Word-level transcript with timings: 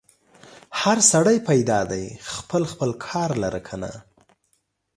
هر 0.81 0.97
سړی 1.11 1.37
پیدا 1.49 1.79
دی 1.91 2.05
خپل 2.33 2.61
خپل 2.71 2.89
کار 3.05 3.29
لره 3.43 3.61
که 3.67 3.75
نه؟ 3.81 3.93